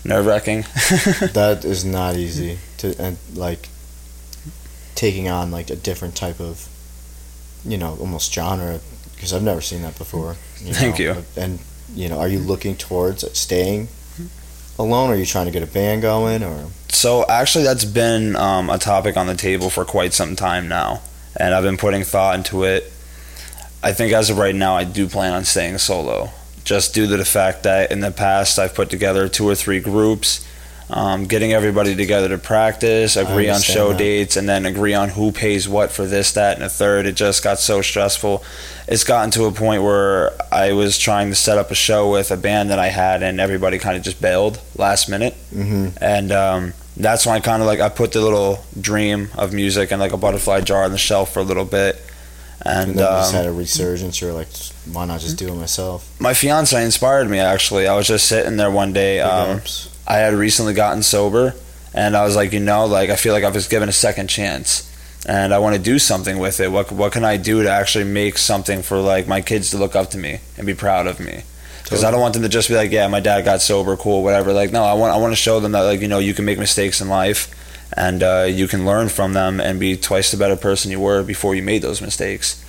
nerve 0.05 0.27
wracking. 0.27 0.61
that 1.33 1.63
is 1.65 1.87
not 1.87 2.17
easy 2.17 2.59
to 2.77 2.95
and 3.01 3.17
like 3.35 3.71
taking 4.95 5.27
on 5.31 5.51
like 5.51 5.71
a 5.71 5.77
different 5.77 6.17
type 6.17 6.39
of 6.39 6.69
you 7.65 7.79
know 7.79 7.97
almost 7.99 8.31
genre 8.35 8.79
because 9.15 9.33
I've 9.33 9.43
never 9.43 9.63
seen 9.63 9.81
that 9.83 9.97
before. 9.97 10.37
You 10.61 10.75
Thank 10.75 10.99
you. 10.99 11.25
And 11.35 11.59
you 11.95 12.11
know, 12.11 12.19
are 12.19 12.29
you 12.29 12.39
looking 12.39 12.77
towards 12.77 13.25
staying 13.39 13.89
alone? 14.79 15.09
Or 15.09 15.15
are 15.15 15.17
you 15.17 15.25
trying 15.25 15.47
to 15.47 15.51
get 15.51 15.63
a 15.63 15.67
band 15.67 16.03
going? 16.03 16.45
Or 16.45 16.67
So 16.89 17.25
actually, 17.27 17.65
that's 17.65 17.87
been 17.87 18.37
um, 18.37 18.69
a 18.69 18.77
topic 18.77 19.17
on 19.17 19.29
the 19.29 19.35
table 19.35 19.71
for 19.71 19.87
quite 19.87 20.13
some 20.13 20.37
time 20.37 20.69
now, 20.69 21.01
and 21.41 21.55
I've 21.55 21.65
been 21.65 21.79
putting 21.79 22.05
thought 22.05 22.35
into 22.37 22.65
it. 22.65 22.93
I 23.83 23.93
think 23.93 24.13
as 24.13 24.31
of 24.31 24.39
right 24.39 24.55
now, 24.55 24.77
I 24.77 24.85
do 24.85 25.09
plan 25.09 25.33
on 25.33 25.45
staying 25.45 25.79
solo, 25.79 26.31
just 26.65 26.95
due 26.95 27.07
to 27.09 27.17
the 27.17 27.25
fact 27.25 27.63
that 27.65 27.93
in 27.93 28.01
the 28.01 28.11
past 28.11 28.59
I've 28.59 28.75
put 28.75 28.91
together 28.91 29.29
two 29.29 29.49
or 29.49 29.55
three 29.55 29.81
groups, 29.81 30.47
um, 30.89 31.27
getting 31.27 31.53
everybody 31.53 31.97
together 31.97 32.29
to 32.29 32.39
practice, 32.39 33.17
agree 33.17 33.49
on 33.49 33.61
show 33.61 33.89
that. 33.89 33.99
dates, 33.99 34.37
and 34.37 34.49
then 34.49 34.67
agree 34.67 34.95
on 34.95 35.09
who 35.09 35.33
pays 35.33 35.69
what 35.69 35.91
for 35.91 36.07
this, 36.07 36.33
that, 36.33 36.57
and 36.57 36.65
a 36.65 36.69
third. 36.69 37.07
It 37.07 37.17
just 37.17 37.43
got 37.43 37.59
so 37.59 37.83
stressful. 37.83 38.45
It's 38.87 39.03
gotten 39.05 39.31
to 39.33 39.45
a 39.47 39.53
point 39.53 39.83
where 39.83 40.33
I 40.53 40.73
was 40.73 40.97
trying 40.97 41.29
to 41.31 41.35
set 41.35 41.59
up 41.59 41.71
a 41.71 41.75
show 41.75 42.13
with 42.13 42.31
a 42.31 42.37
band 42.37 42.71
that 42.71 42.79
I 42.79 42.89
had, 42.89 43.23
and 43.23 43.41
everybody 43.41 43.79
kind 43.79 43.97
of 43.97 44.03
just 44.03 44.21
bailed 44.21 44.61
last 44.77 45.09
minute 45.09 45.35
mm-hmm. 45.53 45.89
and 46.03 46.31
um, 46.31 46.73
that's 46.97 47.27
when 47.27 47.35
I 47.35 47.41
kind 47.41 47.63
of 47.63 47.67
like 47.67 47.81
I 47.81 47.89
put 47.89 48.13
the 48.13 48.21
little 48.21 48.65
dream 48.81 49.29
of 49.37 49.53
music 49.53 49.93
in 49.93 49.99
like 50.01 50.13
a 50.13 50.17
butterfly 50.17 50.63
jar 50.63 50.85
on 50.85 50.93
the 50.93 50.99
shelf 50.99 51.33
for 51.33 51.41
a 51.41 51.45
little 51.45 51.65
bit, 51.65 52.03
and 52.67 52.91
and 52.91 52.99
then 52.99 53.05
you 53.05 53.21
just 53.21 53.33
had 53.33 53.47
um, 53.47 53.55
a 53.55 53.59
resurgence. 53.59 54.21
You're 54.21 54.33
like, 54.33 54.49
why 54.93 55.05
not 55.05 55.21
just 55.21 55.39
do 55.39 55.49
it 55.49 55.55
myself? 55.55 56.21
my 56.21 56.35
fiance 56.35 56.85
inspired 56.85 57.29
me. 57.31 57.39
Actually, 57.39 57.87
I 57.87 57.95
was 57.95 58.07
just 58.07 58.27
sitting 58.27 58.57
there 58.57 58.71
one 58.71 58.93
day. 58.93 59.21
Um. 59.21 59.61
I 60.07 60.19
had 60.19 60.35
recently 60.35 60.75
gotten 60.75 61.03
sober, 61.03 61.55
and 61.93 62.17
I 62.17 62.25
was 62.25 62.37
like, 62.37 62.53
you 62.53 62.61
know, 62.61 62.87
like 62.87 63.11
I 63.11 63.17
feel 63.17 63.33
like 63.33 63.45
I 63.45 63.51
was 63.51 63.67
given 63.67 63.89
a 63.89 63.93
second 63.93 64.29
chance, 64.29 64.91
and 65.27 65.53
I 65.53 65.59
want 65.59 65.75
to 65.75 65.83
do 65.83 65.99
something 65.99 66.39
with 66.39 66.61
it. 66.61 66.71
What 66.71 66.93
what 66.93 67.13
can 67.13 67.25
I 67.25 67.37
do 67.37 67.63
to 67.63 67.71
actually 67.71 68.05
make 68.05 68.39
something 68.39 68.83
for 68.83 68.99
like 68.99 69.27
my 69.27 69.41
kids 69.41 69.71
to 69.71 69.79
look 69.79 69.97
up 69.97 70.11
to 70.11 70.19
me 70.19 70.39
and 70.57 70.67
be 70.67 70.75
proud 70.75 71.07
of 71.07 71.19
me? 71.19 71.43
Because 71.83 72.03
I 72.03 72.11
don't 72.11 72.21
want 72.21 72.35
them 72.35 72.43
to 72.43 72.49
just 72.49 72.69
be 72.69 72.75
like, 72.75 72.91
yeah, 72.91 73.07
my 73.07 73.21
dad 73.21 73.45
got 73.45 73.63
sober, 73.63 73.97
cool, 73.97 74.25
whatever. 74.25 74.53
Like, 74.53 74.73
no, 74.73 74.83
I 74.83 74.95
want 74.95 75.13
I 75.13 75.19
want 75.19 75.33
to 75.33 75.37
show 75.37 75.61
them 75.61 75.73
that 75.73 75.83
like 75.83 76.01
you 76.01 76.09
know 76.09 76.19
you 76.19 76.35
can 76.35 76.45
make 76.45 76.59
mistakes 76.59 77.01
in 77.01 77.09
life, 77.09 77.49
and 77.97 78.23
uh, 78.23 78.47
you 78.49 78.69
can 78.69 78.85
learn 78.87 79.09
from 79.09 79.33
them 79.33 79.61
and 79.61 79.81
be 79.81 79.97
twice 79.97 80.31
the 80.31 80.37
better 80.37 80.57
person 80.57 80.91
you 80.91 81.01
were 81.01 81.23
before 81.23 81.55
you 81.55 81.63
made 81.63 81.83
those 81.83 82.01
mistakes. 82.01 82.63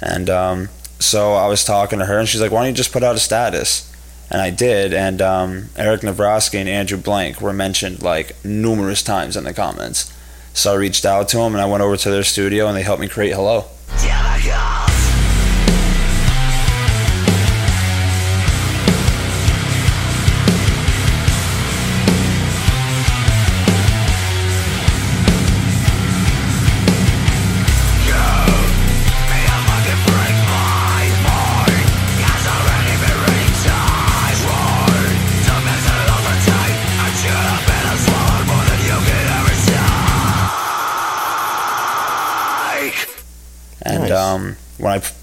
And 0.00 0.28
um, 0.30 0.68
so 0.98 1.34
I 1.34 1.46
was 1.46 1.64
talking 1.64 1.98
to 1.98 2.06
her, 2.06 2.18
and 2.18 2.28
she's 2.28 2.40
like, 2.40 2.50
why 2.50 2.60
don't 2.60 2.68
you 2.68 2.74
just 2.74 2.92
put 2.92 3.02
out 3.02 3.16
a 3.16 3.20
status? 3.20 3.90
And 4.30 4.40
I 4.40 4.50
did, 4.50 4.94
and 4.94 5.20
um, 5.20 5.68
Eric 5.76 6.00
Navrosky 6.00 6.58
and 6.58 6.68
Andrew 6.68 6.98
Blank 6.98 7.40
were 7.40 7.52
mentioned 7.52 8.02
like 8.02 8.42
numerous 8.44 9.02
times 9.02 9.36
in 9.36 9.44
the 9.44 9.52
comments. 9.52 10.12
So 10.54 10.72
I 10.72 10.76
reached 10.76 11.04
out 11.04 11.28
to 11.28 11.36
them, 11.38 11.52
and 11.52 11.60
I 11.60 11.66
went 11.66 11.82
over 11.82 11.96
to 11.96 12.10
their 12.10 12.24
studio, 12.24 12.66
and 12.66 12.76
they 12.76 12.82
helped 12.82 13.00
me 13.00 13.08
create 13.08 13.34
Hello. 13.34 13.66
And 13.98 14.43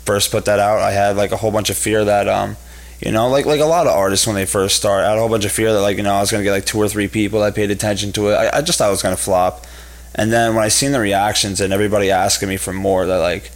first 0.05 0.31
put 0.31 0.46
that 0.46 0.60
out, 0.60 0.79
I 0.79 0.91
had 0.91 1.15
like 1.15 1.31
a 1.31 1.38
whole 1.38 1.51
bunch 1.51 1.70
of 1.70 1.77
fear 1.77 2.05
that, 2.05 2.27
um, 2.27 2.58
you 3.00 3.12
know, 3.12 3.29
like 3.29 3.46
like 3.46 3.60
a 3.60 3.65
lot 3.65 3.88
of 3.88 3.93
artists 3.93 4.27
when 4.27 4.36
they 4.36 4.46
first 4.46 4.75
start, 4.75 5.03
I 5.03 5.10
had 5.10 5.17
a 5.17 5.20
whole 5.20 5.29
bunch 5.29 5.46
of 5.46 5.51
fear 5.51 5.74
that 5.74 5.81
like 5.81 5.98
you 5.98 6.03
know 6.03 6.13
I 6.13 6.20
was 6.20 6.31
gonna 6.31 6.43
get 6.43 6.51
like 6.51 6.65
two 6.65 6.77
or 6.77 6.88
three 6.88 7.08
people 7.08 7.39
that 7.41 7.55
paid 7.55 7.72
attention 7.72 8.12
to 8.13 8.29
it. 8.29 8.36
I, 8.36 8.58
I 8.58 8.62
just 8.62 8.77
thought 8.77 8.89
it 8.89 8.91
was 8.91 9.01
gonna 9.01 9.17
flop. 9.17 9.65
And 10.13 10.31
then 10.31 10.55
when 10.55 10.63
I 10.63 10.67
seen 10.67 10.91
the 10.91 11.00
reactions 11.00 11.62
and 11.62 11.74
everybody 11.74 12.12
asking 12.12 12.50
me 12.50 12.58
for 12.58 12.74
more, 12.74 13.05
that 13.05 13.17
like 13.17 13.51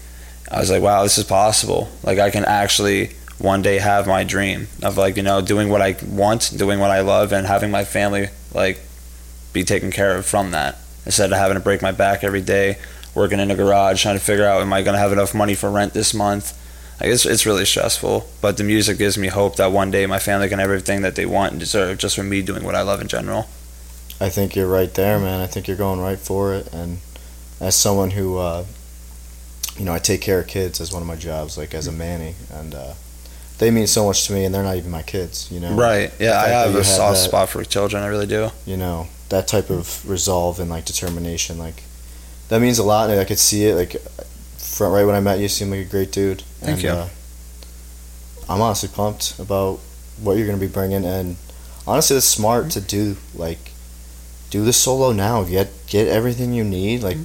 I 0.51 0.59
was 0.59 0.71
like, 0.71 0.81
wow, 0.81 1.03
this 1.03 1.17
is 1.17 1.25
possible. 1.25 1.89
Like 2.03 2.17
I 2.17 2.31
can 2.31 2.45
actually 2.45 3.11
one 3.37 3.61
day 3.61 3.77
have 3.77 4.07
my 4.07 4.23
dream 4.23 4.67
of 4.81 4.97
like 4.97 5.17
you 5.17 5.23
know 5.23 5.41
doing 5.41 5.69
what 5.69 5.81
I 5.81 5.95
want, 6.07 6.51
doing 6.57 6.79
what 6.79 6.89
I 6.89 7.01
love, 7.01 7.31
and 7.31 7.45
having 7.45 7.69
my 7.69 7.85
family 7.85 8.29
like 8.53 8.79
be 9.53 9.63
taken 9.63 9.91
care 9.91 10.15
of 10.15 10.25
from 10.25 10.51
that 10.51 10.79
instead 11.05 11.31
of 11.31 11.37
having 11.37 11.55
to 11.55 11.61
break 11.61 11.81
my 11.83 11.91
back 11.91 12.23
every 12.23 12.41
day 12.41 12.77
working 13.15 13.39
in 13.39 13.49
a 13.49 13.55
garage 13.55 14.01
trying 14.01 14.17
to 14.17 14.23
figure 14.23 14.45
out 14.45 14.61
am 14.61 14.71
I 14.73 14.83
going 14.83 14.93
to 14.93 14.99
have 14.99 15.11
enough 15.13 15.33
money 15.33 15.55
for 15.55 15.71
rent 15.71 15.93
this 15.93 16.13
month 16.13 16.53
Like 16.99 17.09
it's 17.09 17.25
it's 17.25 17.45
really 17.45 17.65
stressful, 17.65 18.25
but 18.41 18.55
the 18.57 18.63
music 18.63 18.97
gives 18.97 19.17
me 19.17 19.27
hope 19.27 19.55
that 19.55 19.71
one 19.71 19.89
day 19.91 20.05
my 20.05 20.19
family 20.19 20.47
can 20.49 20.59
have 20.59 20.69
everything 20.69 21.01
that 21.01 21.15
they 21.15 21.25
want 21.25 21.51
and 21.51 21.59
deserve 21.59 21.97
just 21.97 22.15
from 22.15 22.29
me 22.29 22.41
doing 22.41 22.63
what 22.63 22.75
I 22.75 22.83
love 22.83 23.01
in 23.01 23.07
general. 23.07 23.47
I 24.21 24.29
think 24.29 24.55
you're 24.55 24.67
right 24.79 24.93
there, 24.93 25.19
man. 25.19 25.41
I 25.41 25.47
think 25.47 25.67
you're 25.67 25.75
going 25.87 25.99
right 25.99 26.19
for 26.19 26.53
it. 26.53 26.73
And 26.73 26.99
as 27.59 27.75
someone 27.75 28.11
who, 28.11 28.37
uh, 28.37 28.63
you 29.77 29.83
know, 29.83 29.93
I 29.93 29.99
take 29.99 30.21
care 30.21 30.39
of 30.39 30.47
kids 30.47 30.79
as 30.79 30.93
one 30.93 31.01
of 31.01 31.07
my 31.07 31.17
jobs, 31.17 31.57
like 31.57 31.73
as 31.73 31.85
a 31.87 31.91
manny, 31.91 32.35
and 32.49 32.73
uh, 32.73 32.93
they 33.57 33.71
mean 33.71 33.87
so 33.87 34.05
much 34.05 34.25
to 34.27 34.33
me, 34.33 34.45
and 34.45 34.55
they're 34.55 34.63
not 34.63 34.77
even 34.77 34.89
my 34.91 35.03
kids, 35.03 35.49
you 35.51 35.59
know. 35.59 35.73
Right. 35.73 36.11
Yeah, 36.17 36.39
I 36.39 36.47
have 36.47 36.69
a 36.75 36.77
have 36.77 36.85
soft 36.85 37.17
that- 37.17 37.27
spot 37.27 37.49
for 37.49 37.61
children. 37.65 38.03
I 38.03 38.07
really 38.07 38.27
do. 38.27 38.51
You 38.65 38.77
know 38.77 39.07
that 39.29 39.47
type 39.47 39.69
of 39.69 40.07
resolve 40.09 40.59
and 40.61 40.69
like 40.69 40.85
determination, 40.85 41.57
like 41.57 41.83
that 42.49 42.61
means 42.61 42.79
a 42.79 42.83
lot. 42.83 43.09
And 43.09 43.19
I 43.19 43.25
could 43.25 43.39
see 43.39 43.65
it, 43.65 43.75
like 43.75 43.95
from 44.57 44.91
right 44.93 45.05
when 45.05 45.15
I 45.15 45.19
met 45.19 45.37
you, 45.37 45.43
you 45.43 45.49
seemed 45.49 45.71
like 45.71 45.81
a 45.81 45.89
great 45.89 46.11
dude. 46.11 46.41
Thank 46.59 46.75
and, 46.75 46.83
you. 46.83 46.89
Uh, 46.89 47.09
I'm 48.47 48.61
honestly 48.61 48.89
pumped 48.89 49.39
about 49.39 49.79
what 50.21 50.37
you're 50.37 50.45
gonna 50.45 50.59
be 50.59 50.67
bringing, 50.67 51.03
and 51.05 51.37
honestly, 51.87 52.17
it's 52.17 52.25
smart 52.25 52.69
to 52.71 52.81
do 52.81 53.17
like 53.33 53.71
do 54.49 54.63
the 54.63 54.73
solo 54.73 55.11
now. 55.11 55.43
Get 55.43 55.69
get 55.87 56.07
everything 56.07 56.53
you 56.53 56.63
need. 56.63 57.01
Like 57.03 57.17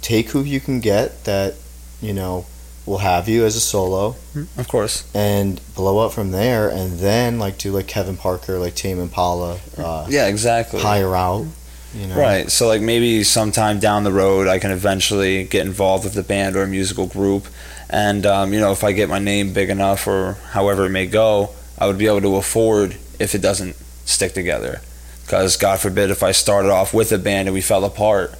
take 0.00 0.30
who 0.30 0.42
you 0.42 0.60
can 0.60 0.80
get 0.80 1.24
that 1.24 1.54
you 2.00 2.12
know 2.12 2.46
will 2.86 2.98
have 2.98 3.28
you 3.28 3.44
as 3.46 3.56
a 3.56 3.60
solo, 3.60 4.14
Of 4.58 4.68
course. 4.68 5.04
and 5.14 5.58
blow 5.74 6.04
up 6.04 6.12
from 6.12 6.32
there. 6.32 6.68
And 6.68 6.98
then 6.98 7.38
like 7.38 7.56
do 7.56 7.72
like 7.72 7.86
Kevin 7.86 8.16
Parker, 8.16 8.58
like 8.58 8.74
Tame 8.74 9.00
Impala, 9.00 9.58
uh, 9.78 10.06
Yeah, 10.08 10.26
exactly. 10.26 10.80
hire 10.80 11.16
out. 11.16 11.46
You 11.94 12.06
know, 12.08 12.16
Right. 12.16 12.50
So 12.50 12.66
like 12.66 12.80
maybe 12.82 13.22
sometime 13.24 13.78
down 13.78 14.04
the 14.04 14.12
road, 14.12 14.48
I 14.48 14.58
can 14.58 14.70
eventually 14.70 15.44
get 15.44 15.64
involved 15.66 16.04
with 16.04 16.16
a 16.16 16.22
band 16.22 16.56
or 16.56 16.62
a 16.62 16.66
musical 16.66 17.06
group, 17.06 17.46
and 17.88 18.26
um, 18.26 18.52
you 18.52 18.60
know 18.60 18.72
if 18.72 18.82
I 18.82 18.92
get 18.92 19.08
my 19.08 19.18
name 19.20 19.52
big 19.52 19.70
enough 19.70 20.06
or 20.06 20.34
however 20.50 20.86
it 20.86 20.90
may 20.90 21.06
go, 21.06 21.50
I 21.78 21.86
would 21.86 21.98
be 21.98 22.06
able 22.06 22.20
to 22.22 22.36
afford 22.36 22.96
if 23.20 23.34
it 23.34 23.42
doesn't 23.42 23.76
stick 24.06 24.32
together. 24.34 24.80
Because 25.22 25.56
God 25.56 25.78
forbid 25.80 26.10
if 26.10 26.22
I 26.22 26.32
started 26.32 26.70
off 26.70 26.92
with 26.92 27.10
a 27.12 27.18
band 27.18 27.48
and 27.48 27.54
we 27.54 27.60
fell 27.62 27.84
apart, 27.84 28.34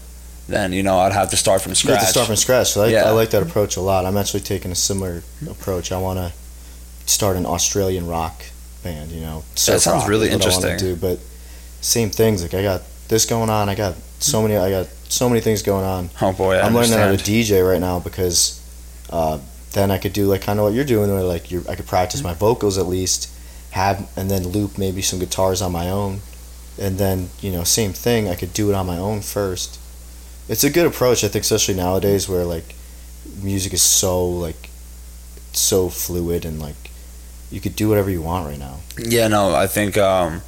then 0.49 0.73
you 0.73 0.83
know 0.83 0.99
I'd 0.99 1.13
have 1.13 1.31
to 1.31 1.37
start 1.37 1.63
from 1.63 1.71
You 1.71 1.77
scratch. 1.77 1.99
have 1.99 2.07
to 2.09 2.13
start 2.13 2.27
from 2.27 2.37
scratch. 2.37 2.73
So 2.73 2.83
I, 2.83 2.89
Yeah. 2.89 3.05
I 3.05 3.11
like 3.11 3.31
that 3.31 3.43
approach 3.43 3.77
a 3.77 3.81
lot. 3.81 4.05
I'm 4.05 4.17
actually 4.17 4.41
taking 4.41 4.71
a 4.73 4.75
similar 4.75 5.23
approach. 5.49 5.93
I 5.93 5.99
want 5.99 6.19
to 6.19 6.33
start 7.07 7.37
an 7.37 7.47
Australian 7.47 8.07
rock 8.07 8.43
band. 8.83 9.13
You 9.13 9.21
know, 9.21 9.45
that 9.55 9.59
sounds 9.81 9.87
rock 9.87 10.09
really 10.09 10.29
is 10.29 10.35
what 10.35 10.47
I 10.47 10.49
wanna 10.51 10.67
interesting. 10.73 10.95
do, 10.95 11.01
but 11.01 11.21
same 11.81 12.11
things. 12.11 12.43
Like 12.43 12.53
I 12.55 12.63
got 12.63 12.83
this 13.09 13.27
going 13.27 13.51
on. 13.51 13.69
I 13.69 13.75
got 13.75 13.95
so 14.19 14.43
many. 14.43 14.57
I 14.57 14.71
got 14.71 14.87
so 15.09 15.29
many 15.29 15.41
things 15.41 15.63
going 15.63 15.85
on. 15.85 16.11
oh 16.21 16.33
boy, 16.33 16.57
I 16.57 16.63
I'm 16.63 16.75
learning 16.75 16.93
how 16.93 17.11
to. 17.11 17.17
DJ 17.17 17.67
right 17.67 17.81
now 17.81 18.01
because 18.01 18.61
uh, 19.11 19.39
then 19.73 19.91
I 19.91 19.99
could 19.99 20.13
do 20.13 20.27
like 20.27 20.43
kind 20.43 20.59
of 20.59 20.65
what 20.65 20.75
you're 20.75 20.85
doing, 20.85 21.11
where 21.11 21.23
like 21.23 21.51
you 21.51 21.65
I 21.69 21.75
could 21.75 21.87
practice 21.87 22.23
my 22.23 22.35
vocals 22.35 22.79
at 22.79 22.87
least, 22.87 23.31
have 23.71 24.11
and 24.17 24.31
then 24.31 24.49
loop 24.49 24.79
maybe 24.79 25.03
some 25.03 25.19
guitars 25.19 25.63
on 25.63 25.73
my 25.73 25.91
own, 25.91 26.21
and 26.79 26.99
then 26.99 27.31
you 27.41 27.53
know 27.53 27.65
same 27.65 27.93
thing. 27.93 28.29
I 28.29 28.35
could 28.35 28.53
do 28.53 28.71
it 28.71 28.75
on 28.75 28.87
my 28.87 28.99
own 28.99 29.21
first. 29.21 29.79
It's 30.49 30.65
a 30.65 30.71
good 30.71 30.87
approach, 30.87 31.25
I 31.25 31.29
think, 31.29 31.43
especially 31.43 31.75
nowadays 31.75 32.29
where 32.29 32.45
like 32.45 32.75
music 33.43 33.73
is 33.73 33.83
so 33.83 34.27
like 34.27 34.71
so 35.53 35.89
fluid 35.89 36.45
and 36.45 36.61
like 36.61 36.91
you 37.51 37.61
could 37.61 37.77
do 37.77 37.89
whatever 37.89 38.11
you 38.11 38.21
want 38.21 38.47
right 38.47 38.59
now. 38.59 38.81
Yeah, 38.99 39.29
no, 39.29 39.55
I 39.55 39.67
think 39.67 39.97
um, 39.97 40.43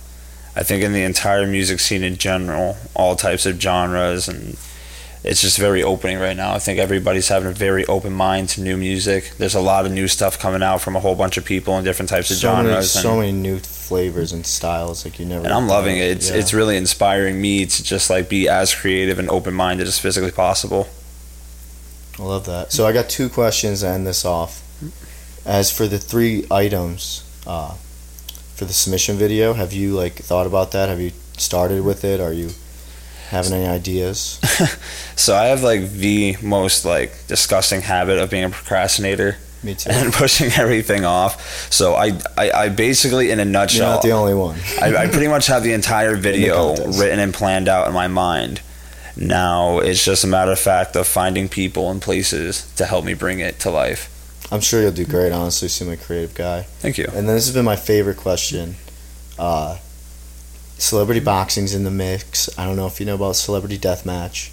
I 0.57 0.63
think 0.63 0.83
in 0.83 0.93
the 0.95 1.03
entire 1.03 1.47
music 1.47 1.81
scene 1.81 2.03
in 2.03 2.17
general, 2.17 2.77
all 2.95 3.15
types 3.15 3.45
of 3.45 3.61
genres, 3.61 4.27
and 4.27 4.57
it's 5.23 5.43
just 5.43 5.59
very 5.59 5.83
opening 5.83 6.19
right 6.19 6.37
now. 6.37 6.53
I 6.55 6.59
think 6.59 6.79
everybody's 6.79 7.29
having 7.29 7.49
a 7.51 7.53
very 7.53 7.85
open 7.87 8.13
mind 8.15 8.49
to 8.51 8.63
new 8.63 8.77
music. 8.79 9.33
There's 9.37 9.55
a 9.55 9.61
lot 9.61 9.85
of 9.85 9.93
new 9.93 10.09
stuff 10.09 10.39
coming 10.39 10.63
out 10.63 10.81
from 10.81 10.97
a 10.97 11.01
whole 11.01 11.15
bunch 11.15 11.37
of 11.37 11.45
people 11.45 11.77
in 11.77 11.85
different 11.85 12.09
types 12.09 12.31
of 12.31 12.39
so 12.39 12.57
many, 12.57 12.69
genres, 12.71 12.91
so 12.91 13.19
many 13.19 13.33
new 13.33 13.59
flavors 13.59 14.33
and 14.33 14.47
styles 14.47 15.05
like 15.05 15.19
you 15.21 15.27
never. 15.27 15.45
and 15.45 15.53
I'm 15.53 15.69
loving 15.69 15.99
it. 15.99 16.11
It's 16.11 16.31
Yeah. 16.31 16.37
it's 16.37 16.55
really 16.55 16.77
inspiring 16.79 17.39
me 17.41 17.67
to 17.67 17.83
just 17.83 18.09
like 18.09 18.29
be 18.31 18.49
as 18.49 18.75
creative 18.75 19.19
and 19.19 19.29
open 19.29 19.53
minded 19.53 19.87
as 19.87 19.99
physically 19.99 20.31
possible. 20.33 20.89
I 22.19 22.23
love 22.23 22.47
that. 22.47 22.73
So 22.73 22.87
I 22.87 22.93
got 22.93 23.11
two 23.11 23.29
questions 23.29 23.81
to 23.81 23.89
end 23.89 24.07
this 24.07 24.25
off. 24.25 24.63
As 25.45 25.71
for 25.71 25.87
the 25.87 25.99
three 25.99 26.47
items 26.51 27.23
uh, 27.47 27.75
for 28.57 28.65
the 28.65 28.73
submission 28.73 29.17
video, 29.17 29.53
have 29.53 29.73
you 29.73 29.93
like 29.95 30.15
thought 30.15 30.47
about 30.47 30.73
that? 30.73 30.89
Have 30.89 31.01
you 31.01 31.13
started 31.37 31.85
with 31.85 32.05
it? 32.05 32.21
Are 32.21 32.33
you 32.33 32.51
having 33.29 33.53
any 33.53 33.67
ideas? 33.67 34.41
So 35.19 35.35
I 35.35 35.47
have 35.47 35.63
like 35.63 35.91
the 35.93 36.37
most 36.43 36.85
like 36.85 37.27
disgusting 37.27 37.81
habit 37.81 38.19
of 38.19 38.29
being 38.31 38.45
a 38.45 38.51
procrastinator 38.51 39.39
Me 39.63 39.75
too. 39.75 39.89
and 39.91 40.13
pushing 40.23 40.51
everything 40.53 41.05
off. 41.07 41.73
So 41.73 41.95
I 41.95 42.19
I, 42.37 42.51
I 42.51 42.69
basically 42.69 43.31
in 43.31 43.41
a 43.41 43.45
You're 43.45 43.51
nutshell 43.53 43.93
not 43.95 44.03
the 44.03 44.11
only 44.13 44.35
one. 44.35 44.59
I, 44.81 44.95
I 44.95 45.07
pretty 45.09 45.29
much 45.29 45.47
have 45.47 45.63
the 45.63 45.73
entire 45.73 46.17
video 46.17 46.75
contest. 46.77 47.01
written 47.01 47.19
and 47.19 47.33
planned 47.33 47.67
out 47.69 47.89
in 47.89 47.95
my 47.95 48.09
mind. 48.09 48.61
Now 49.17 49.79
it's 49.79 50.05
just 50.05 50.23
a 50.23 50.27
matter 50.27 50.53
of 50.53 50.59
fact 50.59 50.95
of 50.97 51.07
finding 51.07 51.49
people 51.49 51.91
and 51.91 52.01
places 52.03 52.71
to 52.77 52.85
help 52.85 53.05
me 53.05 53.15
bring 53.15 53.41
it 53.41 53.59
to 53.61 53.71
life. 53.71 54.11
I'm 54.53 54.61
sure 54.61 54.81
you'll 54.81 54.93
do 54.93 55.05
great. 55.05 55.33
Honestly, 55.33 55.67
you 55.67 55.71
seem 55.71 55.89
like 55.89 56.01
a 56.01 56.05
creative 56.05 56.35
guy. 56.35 56.63
Thank 56.63 56.99
you. 56.99 57.05
And 57.07 57.29
then 57.29 57.35
this 57.35 57.47
has 57.47 57.55
been 57.55 57.65
my 57.65 57.77
favorite 57.77 58.17
question. 58.17 58.77
Uh, 59.39 59.79
celebrity 60.79 61.21
boxing's 61.21 61.75
in 61.75 61.85
the 61.85 61.91
mix. 61.91 62.49
I 62.59 62.65
don't 62.65 62.77
know 62.77 62.87
if 62.87 63.01
you 63.01 63.07
know 63.07 63.15
about 63.17 63.37
Celebrity 63.37 63.79
Deathmatch. 63.79 64.51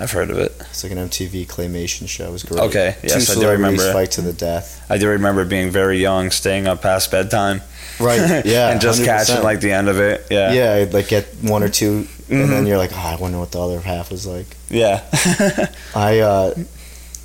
I've 0.00 0.10
heard 0.10 0.30
of 0.30 0.38
it. 0.38 0.52
It's 0.60 0.82
like 0.82 0.90
an 0.92 0.98
MTV 0.98 1.46
claymation 1.46 2.08
show. 2.08 2.26
It 2.28 2.32
was 2.32 2.42
great. 2.42 2.60
Okay, 2.60 2.96
Two 3.02 3.06
yes, 3.06 3.30
I 3.36 3.40
do 3.40 3.48
remember 3.48 3.92
fight 3.92 4.10
to 4.12 4.20
the 4.20 4.32
death. 4.32 4.84
I 4.90 4.98
do 4.98 5.08
remember 5.08 5.44
being 5.44 5.70
very 5.70 5.98
young, 6.00 6.32
staying 6.32 6.66
up 6.66 6.82
past 6.82 7.10
bedtime, 7.12 7.62
Right. 8.00 8.44
Yeah. 8.44 8.70
and 8.70 8.80
just 8.80 9.00
100%. 9.00 9.04
catching 9.04 9.42
like 9.44 9.60
the 9.60 9.70
end 9.72 9.88
of 9.88 10.00
it. 10.00 10.26
Yeah, 10.28 10.52
Yeah, 10.52 10.74
I'd 10.74 10.92
like 10.92 11.06
get 11.06 11.26
one 11.42 11.62
or 11.62 11.68
two, 11.68 12.08
and 12.28 12.50
then 12.50 12.64
Mhm. 12.64 12.68
you're 12.68 12.78
like, 12.78 12.90
oh, 12.92 12.96
I 12.98 13.14
wonder 13.14 13.38
what 13.38 13.52
the 13.52 13.60
other 13.60 13.78
half 13.80 14.10
was 14.10 14.26
like. 14.26 14.56
yeah. 14.68 15.02
I 15.94 16.18
uh, 16.18 16.54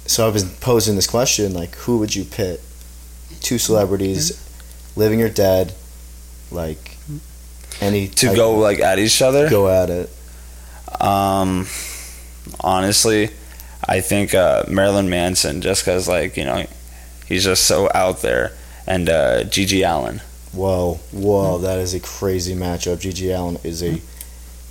so 0.05 0.25
I 0.27 0.29
was 0.29 0.43
posing 0.59 0.95
this 0.95 1.07
question 1.07 1.53
like, 1.53 1.75
who 1.75 1.97
would 1.99 2.15
you 2.15 2.23
pit? 2.23 2.61
Two 3.41 3.57
celebrities, 3.57 4.31
living 4.95 5.21
or 5.21 5.29
dead, 5.29 5.73
like 6.51 6.97
any 7.81 8.07
to 8.07 8.27
type- 8.27 8.35
go 8.35 8.57
like 8.57 8.79
at 8.79 8.99
each 8.99 9.21
other. 9.21 9.49
go 9.49 9.69
at 9.69 9.89
it. 9.89 10.09
Um, 11.01 11.67
honestly, 12.59 13.29
I 13.87 14.01
think 14.01 14.33
uh, 14.33 14.63
Marilyn 14.67 15.09
Manson, 15.09 15.61
just 15.61 15.83
because 15.83 16.07
like 16.07 16.37
you 16.37 16.45
know, 16.45 16.65
he's 17.27 17.43
just 17.43 17.65
so 17.65 17.89
out 17.93 18.21
there, 18.21 18.53
and 18.87 19.09
uh, 19.09 19.43
GG 19.43 19.87
Allin. 19.87 20.21
Whoa, 20.53 20.95
whoa, 21.11 21.57
that 21.59 21.79
is 21.79 21.93
a 21.93 21.99
crazy 21.99 22.55
matchup. 22.55 22.97
GG 22.97 23.35
Allin 23.37 23.57
is 23.63 23.83
a, 23.83 24.01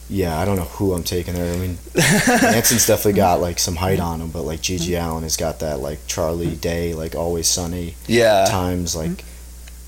yeah, 0.08 0.38
I 0.38 0.44
don't 0.44 0.56
know 0.56 0.64
who 0.64 0.92
I'm 0.92 1.02
taking 1.02 1.34
there. 1.34 1.52
I 1.54 1.56
mean, 1.56 1.78
Manson's 1.94 2.86
definitely 2.86 3.14
got 3.14 3.40
like 3.40 3.58
some 3.58 3.76
height 3.76 4.00
on 4.00 4.20
him, 4.20 4.30
but 4.30 4.42
like 4.42 4.60
GG 4.60 4.98
Allin 5.00 5.22
has 5.22 5.36
got 5.36 5.60
that 5.60 5.80
like 5.80 6.06
Charlie 6.06 6.54
Day, 6.56 6.94
like 6.94 7.14
Always 7.14 7.48
Sunny 7.48 7.94
yeah, 8.06 8.44
times, 8.48 8.94
like 8.94 9.24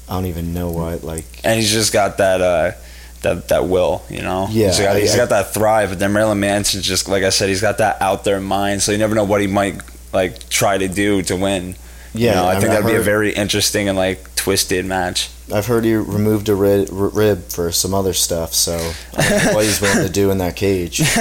I 0.08 0.14
don't 0.14 0.26
even 0.26 0.54
know 0.54 0.70
what, 0.70 1.04
like 1.04 1.24
and 1.44 1.58
he's 1.60 1.70
just 1.72 1.92
got 1.92 2.18
that 2.18 2.40
uh 2.40 2.72
that 3.22 3.48
that 3.48 3.66
will, 3.66 4.02
you 4.08 4.22
know. 4.22 4.46
Yeah, 4.50 4.68
he's 4.68 4.78
got, 4.78 4.96
I- 4.96 5.00
he's 5.00 5.14
I- 5.14 5.18
got 5.18 5.28
that 5.30 5.52
thrive. 5.54 5.88
But 5.90 5.98
then 5.98 6.12
Marilyn 6.12 6.40
Manson's 6.40 6.84
just 6.86 7.08
like 7.08 7.22
I 7.24 7.30
said, 7.30 7.48
he's 7.48 7.60
got 7.62 7.78
that 7.78 8.00
out 8.00 8.24
there 8.24 8.40
mind, 8.40 8.82
so 8.82 8.92
you 8.92 8.98
never 8.98 9.14
know 9.14 9.24
what 9.24 9.40
he 9.40 9.46
might 9.46 9.80
like 10.12 10.48
try 10.48 10.78
to 10.78 10.88
do 10.88 11.22
to 11.22 11.36
win. 11.36 11.76
Yeah. 12.18 12.30
you 12.30 12.36
know, 12.36 12.44
I, 12.46 12.52
mean, 12.52 12.60
think 12.60 12.72
that'd 12.72 12.86
I've 12.86 12.90
be 12.90 12.96
a 12.96 13.02
very 13.02 13.32
interesting 13.32 13.88
and 13.88 13.96
like 13.96 14.34
twisted 14.36 14.84
match. 14.84 15.30
I've 15.52 15.66
heard 15.66 15.84
he 15.84 15.94
removed 15.94 16.48
a 16.48 16.54
rib, 16.54 16.88
rib 16.90 17.48
for 17.48 17.70
some 17.70 17.94
other 17.94 18.12
stuff, 18.12 18.52
so 18.52 18.76
I 19.16 19.52
what 19.54 19.64
he's 19.64 19.80
willing 19.80 20.04
to 20.04 20.12
do 20.12 20.30
in 20.30 20.38
that 20.38 20.56
cage. 20.56 21.02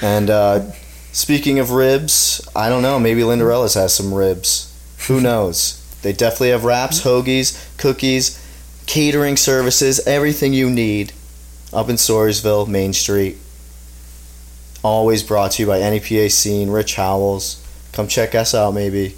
And 0.00 0.30
uh, 0.30 0.70
speaking 1.12 1.58
of 1.58 1.72
ribs, 1.72 2.46
I 2.54 2.68
don't 2.68 2.82
know. 2.82 3.00
Maybe 3.00 3.24
Lynderella's 3.24 3.74
has 3.74 3.94
some 3.94 4.14
ribs. 4.14 4.72
Who 5.08 5.20
knows? 5.20 5.84
They 6.02 6.12
definitely 6.12 6.50
have 6.50 6.64
wraps, 6.64 7.02
hoagies, 7.02 7.76
cookies, 7.78 8.44
catering 8.86 9.36
services, 9.36 10.06
everything 10.06 10.52
you 10.52 10.70
need 10.70 11.12
up 11.72 11.88
in 11.88 11.96
Swoyersville, 11.96 12.68
Main 12.68 12.92
Street. 12.92 13.36
Always 14.84 15.22
brought 15.22 15.52
to 15.52 15.62
you 15.62 15.66
by 15.66 15.80
NEPA 15.80 16.30
Scene, 16.30 16.70
Rich 16.70 16.94
Howells. 16.94 17.64
Come 17.92 18.06
check 18.06 18.34
us 18.34 18.54
out, 18.54 18.72
maybe. 18.74 19.16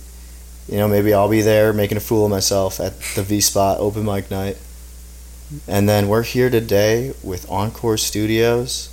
You 0.70 0.76
know, 0.76 0.86
maybe 0.86 1.12
I'll 1.12 1.28
be 1.28 1.42
there 1.42 1.72
making 1.72 1.96
a 1.96 2.00
fool 2.00 2.24
of 2.26 2.30
myself 2.30 2.78
at 2.78 2.92
the 3.16 3.24
V 3.24 3.40
Spot 3.40 3.80
open 3.80 4.04
mic 4.04 4.30
night. 4.30 4.56
And 5.66 5.88
then 5.88 6.06
we're 6.06 6.22
here 6.22 6.48
today 6.48 7.12
with 7.24 7.50
Encore 7.50 7.96
Studios. 7.96 8.86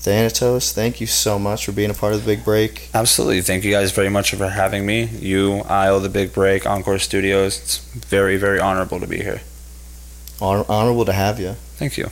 Thanatos, 0.00 0.72
thank 0.72 1.00
you 1.00 1.06
so 1.06 1.38
much 1.38 1.64
for 1.64 1.72
being 1.72 1.88
a 1.88 1.94
part 1.94 2.12
of 2.12 2.22
the 2.24 2.26
big 2.26 2.44
break. 2.44 2.90
Absolutely, 2.92 3.40
thank 3.40 3.64
you 3.64 3.70
guys 3.70 3.92
very 3.92 4.10
much 4.10 4.34
for 4.34 4.46
having 4.46 4.84
me. 4.84 5.04
You, 5.04 5.62
Eyal, 5.64 6.02
the 6.02 6.10
Big 6.10 6.34
Break, 6.34 6.66
Encore 6.66 6.98
Studios. 6.98 7.58
It's 7.58 7.78
very 7.78 8.36
very 8.36 8.60
honorable 8.60 9.00
to 9.00 9.06
be 9.06 9.18
here. 9.22 9.40
Hon- 10.38 10.66
honorable 10.68 11.06
to 11.06 11.12
have 11.14 11.40
you. 11.40 11.52
Thank 11.76 11.96
you. 11.96 12.10